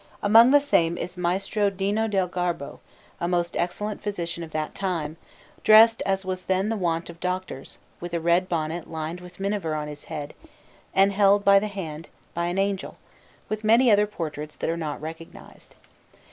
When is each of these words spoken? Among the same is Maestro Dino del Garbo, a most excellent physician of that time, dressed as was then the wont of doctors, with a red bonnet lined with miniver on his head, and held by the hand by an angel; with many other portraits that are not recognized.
Among 0.23 0.49
the 0.49 0.59
same 0.59 0.97
is 0.97 1.15
Maestro 1.15 1.69
Dino 1.69 2.07
del 2.07 2.27
Garbo, 2.27 2.79
a 3.19 3.27
most 3.27 3.55
excellent 3.55 4.01
physician 4.01 4.41
of 4.41 4.49
that 4.49 4.73
time, 4.73 5.15
dressed 5.63 6.01
as 6.07 6.25
was 6.25 6.45
then 6.45 6.69
the 6.69 6.75
wont 6.75 7.07
of 7.11 7.19
doctors, 7.19 7.77
with 7.99 8.11
a 8.15 8.19
red 8.19 8.49
bonnet 8.49 8.89
lined 8.89 9.21
with 9.21 9.39
miniver 9.39 9.75
on 9.75 9.87
his 9.87 10.05
head, 10.05 10.33
and 10.95 11.13
held 11.13 11.45
by 11.45 11.59
the 11.59 11.67
hand 11.67 12.09
by 12.33 12.47
an 12.47 12.57
angel; 12.57 12.97
with 13.47 13.63
many 13.63 13.91
other 13.91 14.07
portraits 14.07 14.55
that 14.55 14.71
are 14.71 14.75
not 14.75 14.99
recognized. 14.99 15.75